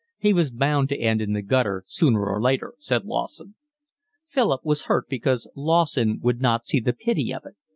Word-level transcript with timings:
He 0.17 0.33
was 0.33 0.49
bound 0.49 0.89
to 0.89 0.97
end 0.99 1.21
in 1.21 1.33
the 1.33 1.43
gutter 1.43 1.83
sooner 1.85 2.25
or 2.25 2.41
later," 2.41 2.73
said 2.79 3.05
Lawson. 3.05 3.53
Philip 4.27 4.61
was 4.65 4.85
hurt 4.85 5.07
because 5.07 5.47
Lawson 5.55 6.19
would 6.23 6.41
not 6.41 6.65
see 6.65 6.79
the 6.79 6.91
pity 6.93 7.31
of 7.31 7.43
it. 7.45 7.55